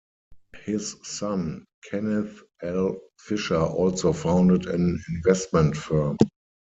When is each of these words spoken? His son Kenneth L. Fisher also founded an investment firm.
His 0.63 0.95
son 1.03 1.63
Kenneth 1.87 2.41
L. 2.63 2.97
Fisher 3.19 3.59
also 3.61 4.11
founded 4.13 4.65
an 4.65 4.99
investment 5.09 5.77
firm. 5.77 6.17